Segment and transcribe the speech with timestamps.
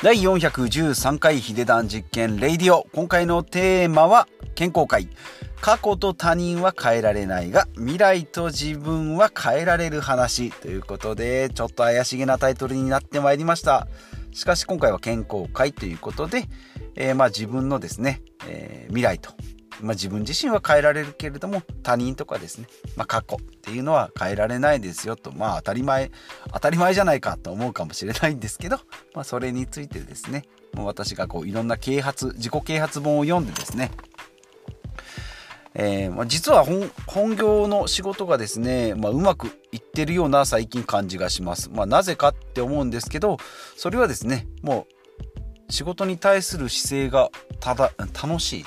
[0.00, 2.86] 第413回ヒデダン実験レイディオ。
[2.94, 5.08] 今回のテーマは健康会。
[5.60, 10.52] 過去と他人は変えられないが未来と自分は変えられる話。
[10.52, 13.88] ということでちょっと怪しげなタイトルになってまいりました。
[14.30, 16.44] しかし今回は健康会ということで、
[16.94, 19.32] えー、まあ自分のですね、えー、未来と
[19.80, 22.66] まあ、自分自身は変えられるけれども他人とかですね、
[22.96, 26.10] まあ、過去っていうのは変えられないですよとまあ当たり前
[26.52, 28.78] 当たり前じゃないかと思うかもしれないんですけど、
[29.14, 33.90] まあ、それについてですねもう私がこういろんな啓発自己啓発本を読んでですね
[35.80, 36.64] えーまあ、実は
[37.06, 41.70] 本業の仕事がですね、まあ、うまくいってるような最近感じがします。
[41.70, 43.36] まあ、なぜかって思うんですけど
[43.76, 44.88] それはですねも
[45.68, 48.64] う仕事に対する姿勢がただ楽しい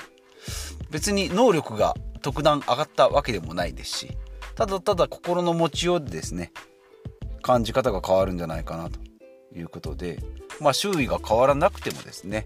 [0.92, 4.18] 別に能力が特段上がったわけでもないですし
[4.56, 6.52] ただただ心の持ちようでですね
[7.42, 9.00] 感じ方が変わるんじゃないかなと
[9.58, 10.20] いうことで
[10.60, 12.46] まあ周囲が変わらなくてもですね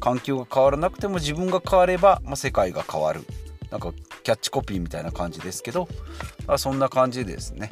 [0.00, 3.22] 環境が変わらなくても自分が変われば、まあ、世界が変わる
[3.70, 3.92] なんか
[4.22, 5.88] キャッチコピーみたいな感じですけど、
[6.46, 7.70] まあ、そんな感じでですね、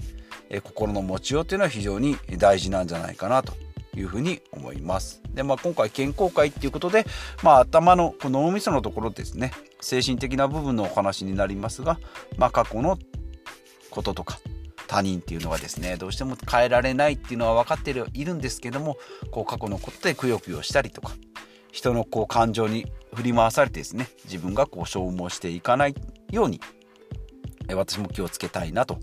[0.50, 3.52] え心の持ちようっていうのは非常に大事なんじゃないかなと
[3.96, 5.22] いうふうに思います。
[5.32, 7.06] で、まあ、今回健康会っていうことで、
[7.42, 11.98] まあ、頭のこの脳みそのところですね精神的な部分のお話になりますが、
[12.38, 12.98] まあ、過去の
[13.90, 14.38] こととか
[14.86, 18.96] 他人っていうのはですねどうしても変えられないっていうのは分かっているんですけども
[19.30, 21.12] こう過去のことでくよくよしたりとか
[21.70, 25.94] 人のこう感情に振り回されてですね自分がこう消耗していかない
[26.30, 26.60] ように
[27.74, 28.98] 私も気をつけたいなと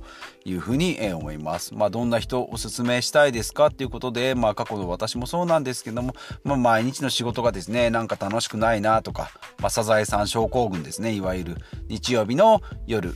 [0.46, 1.74] いうふうに思います。
[1.74, 3.68] まあ、どんな人おすすめしたいですか？
[3.68, 13.16] っていうことで、まあ、過去の私もそうなんですけども、まあ、毎日の仕事がですね、なんか楽しくないなとか、まあ、サザエさん症候群ですね、いわゆる日曜日の夜、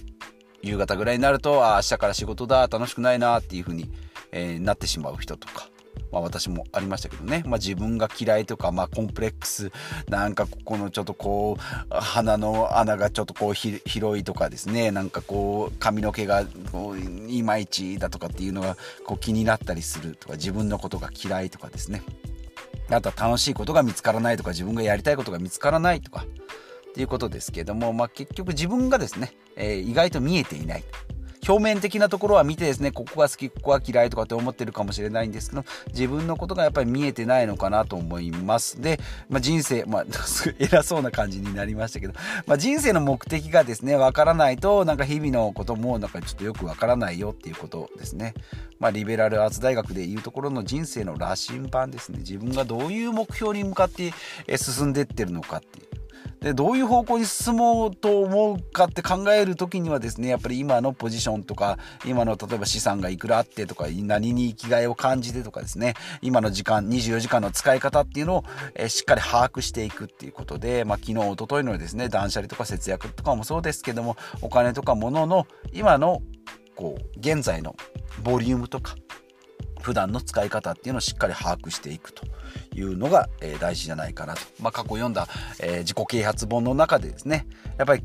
[0.61, 3.91] 夕方ぐらいになると、ああ、明日から仕事だ、楽しくないなっていうふうに、
[4.31, 5.67] えー、なってしまう人とか、
[6.13, 9.71] まあ、私もありましたけどね、まあ、自分が嫌いとか、まあ、コンプレックス
[10.07, 14.91] なんかここのちょっとこう鼻の穴がちょっとこう広いとかですね。
[14.91, 16.99] なんかこう髪の毛がこう
[17.29, 22.03] いまいちだとかっていうのがこう気になったりするとか自分のことが嫌いとかですね。
[22.89, 26.25] あとは楽しいことが見つからないとか自分がやりたいことが見つからないとか
[26.91, 30.83] っていうことですけども、まあ、結局自分がですね、えー、意外と見えていない。
[31.47, 38.81] 表面的なところは見てですねここが好きここは嫌いとかって思ってるかもしれないんですけど自分のことがやっぱり見えてないのかなと思います。
[38.81, 38.99] で、
[39.29, 40.05] まあ、人生まあ
[40.59, 42.13] 偉そうな感じになりましたけど、
[42.45, 48.33] まあ、人生の目的がですねわからないとなんか日々のこともなんかちょっとよくわからないよっていうことですね。
[48.79, 52.19] まあ、リベラルアーツ大学でいうところの人生の羅針盤ですね。
[52.19, 54.13] 自分がどういう目標に向かって
[54.57, 55.92] 進んでってるのかっていう。
[56.39, 68.43] でどういう方向に進もうと思うかって考える時にはですねやっぱり今のポジションとか今の例えば資産がいくらあってとか何に生きがいを感じてとかですね今の時間24時間の使い方っていうのを、
[68.75, 76.21] えしっかり把握していくっていうことで、まあ、昨日一昨日のですね断捨離とか節約とかもそうですけどもお金とか物の今の
[76.75, 77.75] こう現在の
[78.23, 78.95] ボリュームとか
[79.83, 82.25] 普段の使い方っていうのをしっかり把握していくと
[82.73, 84.41] いうのが、えー、大事じゃないかなと。
[84.59, 85.27] まあ、過去読んだ、
[85.59, 87.45] えー、自己啓発本の中でですね、
[87.77, 88.03] やっぱり、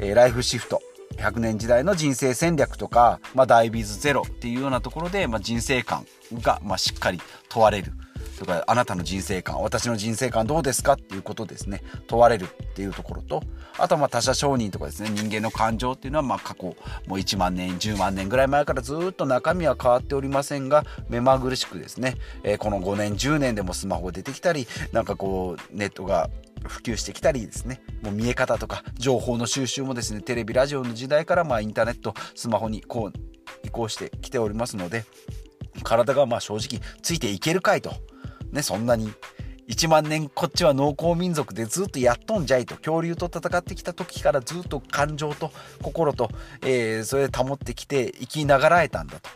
[0.00, 0.82] えー、ライフシフト、
[1.16, 6.04] 100年時代の人生戦略とか、まあ、ダイビーズゼロっていうようなところで、まあ、人生観
[6.34, 7.92] が、まあ、しっかり問われる。
[8.42, 11.80] とかあなたの人生観私の人生観どうですかっていうことですね。
[12.08, 13.42] 問われるっていうところと
[13.78, 15.10] あとはまあ他者承認とかですね。
[15.10, 16.74] 人間の感情っていうのはま過去も
[17.10, 26.28] う1万年10万年ぐらい前からずっと中身は変わっておりませんが目まぐるしくですね、えー、この5年10年でもスマホが出てきたりなんかこうネットが
[26.66, 27.80] 普及してきたりですね。
[28.02, 33.18] もう見え方とか情報の収集もですねテレビラジオの時代からまあインターネットスマホにこう
[33.64, 35.04] 移行してきておりますので
[35.82, 37.92] 体がまあ正直ついていけるかいと。
[38.52, 39.12] ね、そんなに。
[39.68, 42.76] 1万年こっちは農耕民族でずっとやっとんじゃいと。
[42.76, 45.50] 恐竜と戦ってきた時からずっと感情と
[45.82, 46.30] 心と、
[46.62, 49.30] えー、それで保ってきて生きながらえたんだと。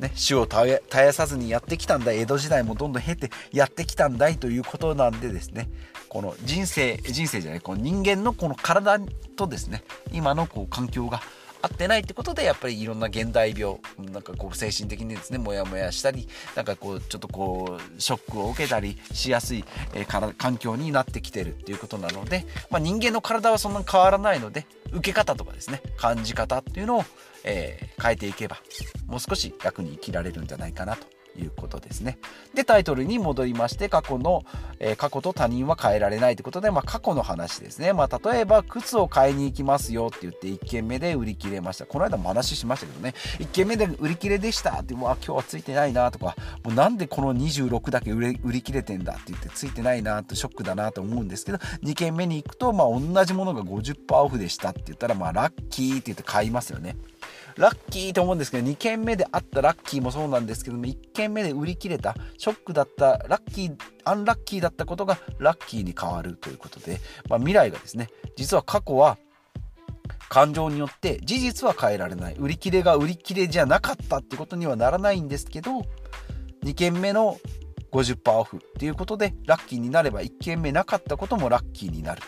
[0.00, 2.12] ね、死を絶やさずにやってきたんだ。
[2.12, 4.38] 江戸時代もどんどん経てやってきたんだい。
[4.38, 5.68] ということなんでですね。
[6.14, 9.00] この人生人生じゃないこの人間のこの体
[9.34, 9.82] とですね
[10.12, 11.20] 今のこう環境が
[11.64, 19.64] 合ってないってことでやっぱりいろんな現代病なんかこう精神的にですねモヤモヤしたりなんかこうちょっとこうショックを受けたりしやすい、
[19.94, 27.04] えー、から環境になってきてるっていうことなので、まあ、人間の体はそんなに変わらないので受け方とかですね感じ方っていうのを、
[27.44, 28.58] えー、変えていけば
[29.06, 32.18] もう少し楽に生きられるんじゃないかなということですね。
[32.54, 34.44] で、タイトルに戻りまして、過去の、
[34.78, 37.92] えー、過去と他人は変えられないということで、まあ、過去の話ですね。
[37.92, 41.86] まあ、例えば、靴を買いに行きますよって言って、1軒目で売り切れました。
[41.86, 56.96] この間も話しましたけどね、1軒目で売り切れでしたって、わ、今日はついてないなとか、もうなんでこの26だけ売れ売り切れてんだって言って、ついてないなとショックだなと思うんですけど、2軒目に行くと、まあ、同じものが50%オフでしたって言ったら、まあ、ラッキーって言って買いますよね。
[57.56, 69.18] ラッキーと思うんですけど、2件目であったラッキーもそうなんですけども、1件目で売り切れた、ショックだった、ラッキー、アンラッキーだったことがラッキーに変わるということで、まあ、未来がですね、実は過去は
[70.28, 72.34] 感情によって事実は変えられない。
[72.38, 75.82] 売り切れが売り切れじゃなかったってことにはならないんですけど、
[76.64, 77.38] 2件目の
[77.94, 82.22] 50%オフっていうことでラッキーになれば1件目なかったこともラッキーになる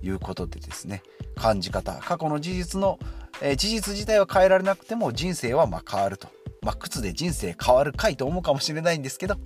[0.00, 1.02] ということでですね
[1.36, 2.98] 感じ方過去の事実の
[3.40, 6.28] えー、事実自体は変えられなくても人生はま変わると。
[6.62, 9.36] まあ、靴で人生変わるかいと思うかもしれないんですけど、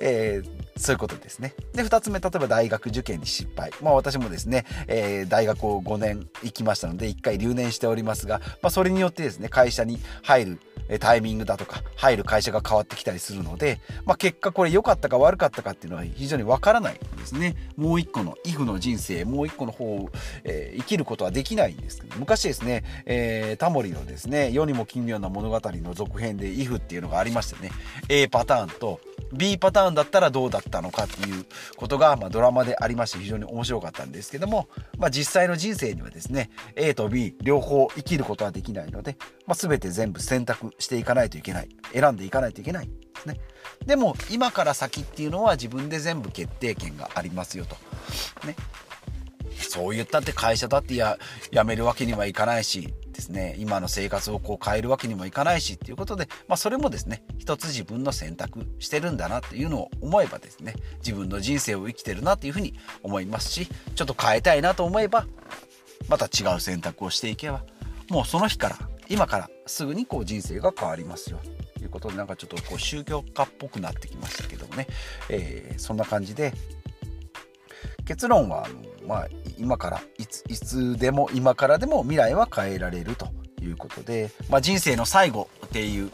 [0.00, 1.54] えー、そういうことですね。
[1.74, 3.70] で、2つ目、例えば大学受験に失敗。
[3.82, 10.60] まあ私もですね、えー、大学を5年行きましたので、1回留年しておりますが、まあそれによってですね、会社に入る
[10.98, 17.56] タイミングだとか、入る会社が変わってきたりするので、まあ、結果これ良かったか悪かったかっていうのは非常にわからないんですね。
[17.76, 20.10] もう一個の、イフの人生、もう一個の方を、
[20.44, 27.70] えー、生きることはできないんですけど、昔ですね、えー、タモリのですね、世にも奇妙な物語の続編でイフっていうのがありましてね、
[28.08, 29.00] A パターンと
[29.32, 31.44] B パターンだったらどうだったのかっていう
[31.76, 39.16] ことが、ま、ドラマでありまして非常に面白かったんですけども、まあ、実際の人生にはですね A と B 両方生きることはできないので、
[39.46, 41.68] まあ、全て全部選択していかないといけない。
[41.92, 43.40] 選んでいかないといけないですね。
[43.86, 47.76] でも今から先っていうのは自分で全部決定権がありますよと。
[48.46, 48.54] ね。
[49.56, 51.18] そう言ったって会社だってや
[51.52, 65.26] 辞めるわけにはいかないしですね今の生活をこう変えるわけにもいかないしっていうことで、まあ、それもですね一つ自分の選択してるんだなっていうのを思えばですね自分の人生を生きてるなっていうふうに思いますしちょっと変えたいなと思えば
[66.08, 67.64] また違う選択をしていけば
[68.08, 68.78] もうその日から
[69.08, 71.40] 今からすぐにこう人生が変わりますよ。
[71.76, 74.86] ということでなんかちょっとこう宗教家っぽくなってきましたけどもね、
[75.28, 76.52] えー、そんな感じで
[78.04, 83.37] 結論はあの、まあ、今からいついつでも今からでも未来は変えられると。
[83.64, 86.10] いうことで、まあ、人生の最後っていう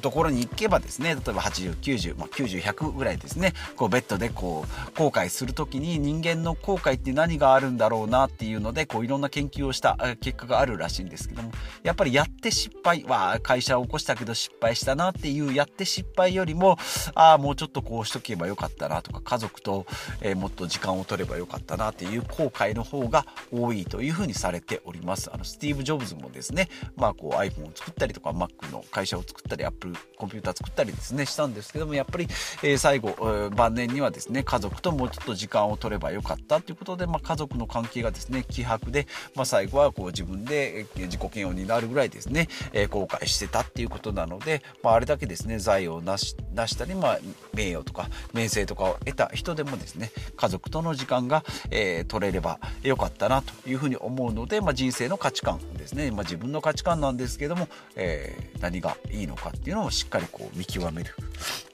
[0.00, 11.50] ところに行けばですね例えば8090、まあ、90100ぐらいですねこうベッドでこう後悔する時に人間の後悔って何があるんだろうなっていうのでこういろんな研究をした結果があるらしいんですけども
[11.82, 16.78] やっぱりやって失敗は会社を起こしたけど失敗したなっていうやって失敗よりも
[17.14, 19.86] ああもうちょっとこうしとけばよかったなとか家族と、
[20.20, 25.30] えー、もっと時間を取ればよかったなっていう後悔の方が多いというふうにされております。
[25.32, 32.26] あのスティーブ・ジョブズもですねまあこう iPhone を作ったりとか Mac の会社を作ったり Apple コンピューター作ったりですねしたんですけどもやっぱり、
[32.62, 47.18] えー、最後、えー、晩年にはですね家族ともうちょっと時間を取ればよかったということで、まあ、家族の関係がですね希薄で、まあ、最後はこう自分で自己嫌悪になるぐらいですね、えー、後悔してたっていうことなので、まあ、あれだけですね財を成し出したり、まあ、
[47.54, 61.14] 名誉とか名声とかを得た人でもですね家族との時間が、えー、取れればよかったなというふうに思うので、まあ、人生の価値観ですね、まあ、自分の価値観なんですけども、えー、何がいいのかっていうのをしっかりこう見極める。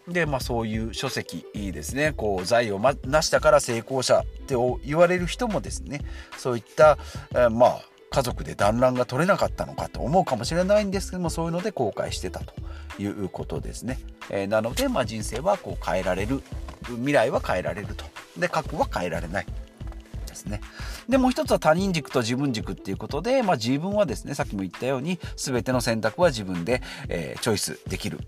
[0.09, 2.13] で、まあそういう書籍いいですね。
[2.17, 6.01] こう、財を成したから成功者って言われる人もですね、
[6.37, 6.99] そういった、
[7.31, 7.81] えー、まあ、
[8.13, 12.53] 家族で団らんが取れなかったのかと思うかもしれないんですけどもそういうので後悔してたと
[12.99, 14.01] いうことですね、
[14.31, 16.43] えー、なので、まあ、人生はこう変えられる
[16.87, 18.05] 未来は変えられると
[18.37, 19.47] で過去は変えられない
[20.41, 20.61] ですね。
[21.09, 28.19] で、もう一つは他人軸と自分軸っていうことで、まあ自分はですね、さっきも言ったように、全ての選択は自分で、えー、チョイスできる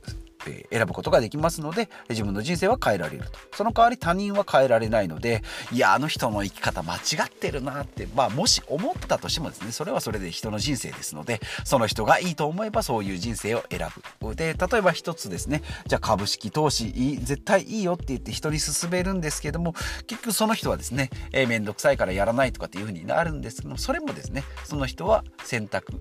[0.47, 3.39] え選ぶことができますので、自分の人生は変えられると。
[3.57, 13.89] その代わり他人は変えられないので、いや、あの人の生き方間違ってるなって、まあ、もし思ったとしてもですね、それはそれで人の人生ですので、その人がいいと思えばそういう人生を選
[14.21, 14.35] ぶ。
[14.35, 19.75] で、例えば一つですね、じゃあ株式投資、絶対いいよって言って人に勧めるんですけども、
[20.07, 26.01] 結局その人はですね、えー、くさいからやらないとかっていうふうになるんですけども、それもですね、その人は選択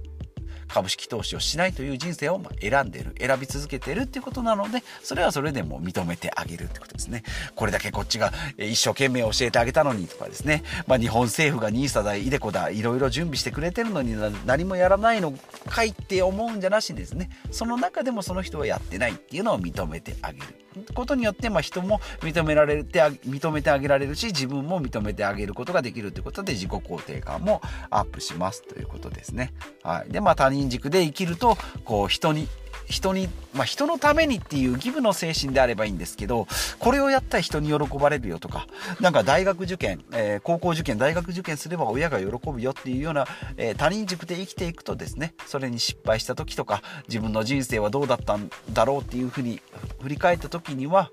[0.71, 7.23] 株式投資をしないという人生を選んでる選び続けてるっていうことなのでそれはそれでも認めてあげるってことですね。
[7.55, 15.33] これだけこっちが一生懸命教えてあげたのにとかですね、まあ、日本政府が NISA だ iDeCo だいろいろ準備してくれてるのに何もやらないの
[15.67, 17.29] かいって思うんじゃなしですね。
[17.51, 20.45] その中でもその人はやってないっていうのを認めてあげる
[20.93, 29.53] ことによって、まあ、人も認められて認めてあげられるし自分も認めてあげることができるということで自己肯定感もアップしますということですね。
[29.83, 32.47] はい、でまあ他人軸で生きるとこう人に
[32.91, 38.67] 人に、まあ、人のためにっていうギブの精神であればいいんですけど、これをやったら人に喜ばれるよとか、
[38.99, 43.27] なんか大学受験、えー、高校受験、大学受験すれば親が喜ぶよっていうような、
[43.57, 49.61] えー、他人軸で生きていくとですね、それに失敗した時とか、自分の人生はどうだったんだろうっていうふうに
[50.01, 51.09] 振り返った時には、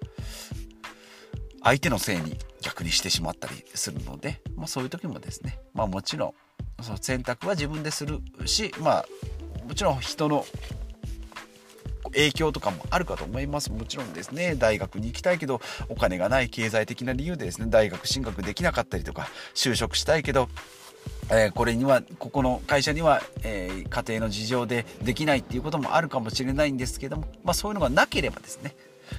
[1.63, 6.35] 相手のせいに逆にしてしまったりするので、まあ、そういう時もですね、まあ、もちろん
[6.83, 9.07] その選択は自分でするし、まあ、
[9.69, 10.45] もちろん人の
[12.05, 13.71] 影響とかもあるかと思います。
[13.71, 14.55] もちろんですね。
[14.55, 20.49] 大学に行きたいけどお金がない経済的な理由でですね大学進学できなかったりとか就職したいけど
[21.31, 28.75] えー、これにはここの会社には、えー、家庭の事情でできないっていうこともあるかもしれないんですけども、まあ、そういうのがなければですね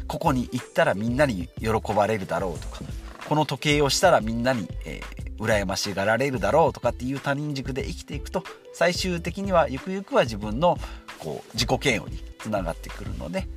[0.08, 2.80] ここに行ったらみんなに喜ばれるだろうとか
[3.28, 8.44] この時計をしたらみんなに、えー、羨ましがられるだろうとかっていう他人軸で生きていくと
[8.74, 10.78] 最終的にはゆくゆくは自分の
[11.20, 13.48] こう自己嫌悪につながってくるので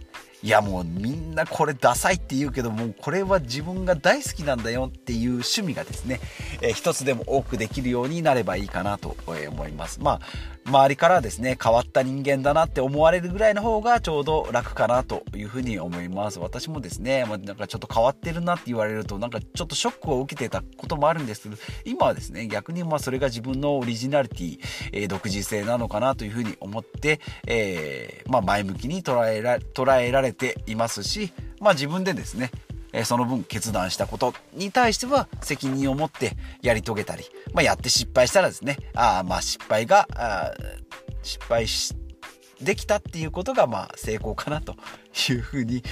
[0.45, 6.21] いやもうみんなこれダサいって言うけどもうこれは自分が大好きなんだよっていう趣味がですね、
[6.61, 10.01] えー、一つでも多くできるようになればいいかなと思います。
[10.01, 10.21] まあ
[10.64, 16.38] 周りからですね変わった人間だなって思われるぐらいの方がちょうど楽かなというふうに思います。
[16.38, 24.59] 私もですね、まあ、なんかちょっと変わってるなって言われるとなんかちょっとショックを受けてたこともあるんですけど今はですね逆にまあそれが自分のオリジナリティ、
[24.92, 32.50] えー、独自性なのかなというふうに思って、えー、まあ、前向きに捉えら捉えられていますし、まあ、自分でですね
[33.05, 40.53] その分決断したことに対しては責任を持ってやり遂げたり、まあ、やって失敗したらですね、あ、まあ失敗が、あ
[41.23, 41.95] 失敗し
[42.61, 44.77] できたっていうことがまあ成功かなと
[45.29, 45.83] いうふうに、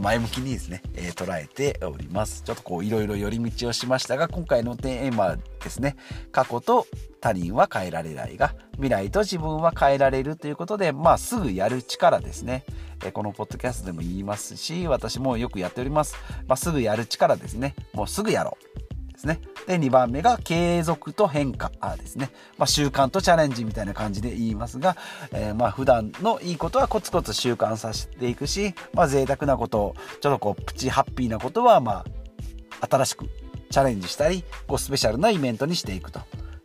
[0.00, 0.82] 前向きにですね、
[1.16, 2.42] 捉えております。
[2.42, 5.96] ちょっとこういろいろ寄り道をしましたが、今回のテーマですね、
[6.30, 6.86] 過去と
[7.20, 12.64] 他人は変えられないが、未来と自分は変えられるということで、まあすぐやる力ですね。
[13.04, 16.16] えこのポッドキャストでも言いますし、私もよくやっております。
[16.46, 17.74] まあ、すぐやる力ですね。
[17.92, 19.12] もうすぐやろう。
[19.12, 19.40] ですね。
[19.66, 22.30] で、2番目が継続と変化ですね。
[22.58, 24.96] まあ、習慣とチャレンジみたいな感じで言いますが、
[25.32, 32.04] えー、まあ、普段のいいことはコツコツ習慣させていくし、まあ、贅沢なことを、ちょっとこう、プチハッピーなことは、ま
[32.80, 33.26] あ、新しく
[33.70, 36.20] チャレンジしたり、こう、スペシャルなイベントにしていくと。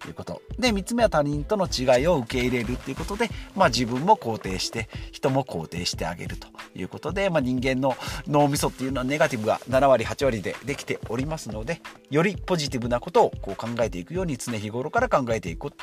[0.07, 0.41] いうこと。
[0.57, 7.95] で、3つ目は他人との違いを受け入れるっていうことで、まあ自分も肯定して、人も肯定してあげるということで、まあ人間の
[8.27, 15.73] 脳みそっていうのはネガティブが7割、8割でできておりますので、よりポジティブなことをこう考えていくように常日頃から考えていく。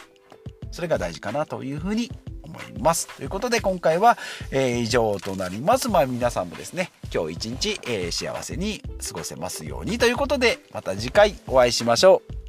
[0.70, 2.10] それが大事かなというふうに
[2.42, 3.08] 思います。
[3.16, 4.18] ということで今回は、
[4.50, 5.88] えー、以上となります。
[5.88, 12.41] まあ皆さんもですね、今日一日、えー、幸せに過ごせますようにということで、また次回お会いしましょう。